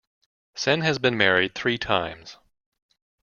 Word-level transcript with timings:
Sen 0.55 0.81
has 0.81 0.97
been 0.97 1.15
married 1.15 1.53
three 1.53 1.77
times. 1.77 2.37